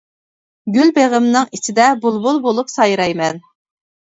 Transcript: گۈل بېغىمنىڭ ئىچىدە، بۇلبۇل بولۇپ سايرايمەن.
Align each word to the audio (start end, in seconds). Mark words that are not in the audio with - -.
گۈل 0.77 0.87
بېغىمنىڭ 0.95 1.51
ئىچىدە، 1.57 1.91
بۇلبۇل 2.07 2.41
بولۇپ 2.47 2.73
سايرايمەن. 2.77 3.45